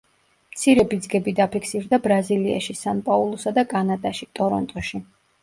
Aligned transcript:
მცირე 0.53 0.85
ბიძგები 0.93 1.33
დაფიქსირდა 1.39 1.99
ბრაზილიაში, 2.07 2.75
სან-პაულუსა 2.81 3.55
და 3.61 3.67
კანადაში, 3.75 4.31
ტორონტოში. 4.43 5.05